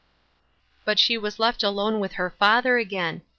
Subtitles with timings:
[0.83, 3.21] But she was left alone with her father again.